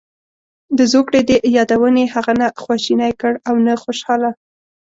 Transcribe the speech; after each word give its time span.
د 0.77 0.79
زوکړې 0.91 1.21
دې 1.29 1.37
یادونې 1.57 2.03
هغه 2.13 2.33
نه 2.41 2.47
خواشینی 2.63 3.11
کړ 3.19 3.33
او 3.47 3.55
نه 3.67 3.73
خوشاله. 3.83 4.29